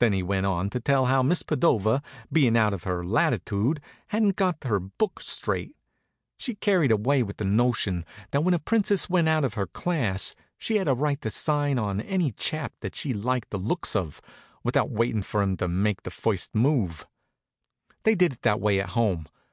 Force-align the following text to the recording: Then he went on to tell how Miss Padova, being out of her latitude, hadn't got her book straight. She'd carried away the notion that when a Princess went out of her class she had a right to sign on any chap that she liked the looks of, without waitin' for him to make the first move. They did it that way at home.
Then 0.00 0.12
he 0.12 0.24
went 0.24 0.44
on 0.44 0.70
to 0.70 0.80
tell 0.80 1.06
how 1.06 1.22
Miss 1.22 1.44
Padova, 1.44 2.02
being 2.32 2.56
out 2.56 2.74
of 2.74 2.82
her 2.82 3.04
latitude, 3.06 3.80
hadn't 4.08 4.34
got 4.34 4.64
her 4.64 4.80
book 4.80 5.20
straight. 5.20 5.76
She'd 6.36 6.58
carried 6.58 6.90
away 6.90 7.22
the 7.22 7.44
notion 7.44 8.04
that 8.32 8.42
when 8.42 8.54
a 8.54 8.58
Princess 8.58 9.08
went 9.08 9.28
out 9.28 9.44
of 9.44 9.54
her 9.54 9.68
class 9.68 10.34
she 10.58 10.78
had 10.78 10.88
a 10.88 10.94
right 10.94 11.20
to 11.20 11.30
sign 11.30 11.78
on 11.78 12.00
any 12.00 12.32
chap 12.32 12.72
that 12.80 12.96
she 12.96 13.14
liked 13.14 13.50
the 13.50 13.56
looks 13.58 13.94
of, 13.94 14.20
without 14.64 14.90
waitin' 14.90 15.22
for 15.22 15.42
him 15.42 15.56
to 15.58 15.68
make 15.68 16.02
the 16.02 16.10
first 16.10 16.56
move. 16.56 17.06
They 18.02 18.16
did 18.16 18.32
it 18.32 18.42
that 18.42 18.60
way 18.60 18.80
at 18.80 18.88
home. 18.98 19.28